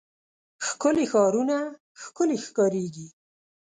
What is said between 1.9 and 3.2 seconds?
ښکلي ښکاريږي.